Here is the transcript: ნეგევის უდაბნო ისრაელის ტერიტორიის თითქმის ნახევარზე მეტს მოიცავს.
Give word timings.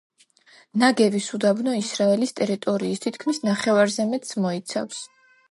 ნეგევის 0.83 1.27
უდაბნო 1.37 1.75
ისრაელის 1.81 2.33
ტერიტორიის 2.41 3.05
თითქმის 3.05 3.43
ნახევარზე 3.51 4.09
მეტს 4.15 4.37
მოიცავს. 4.49 5.07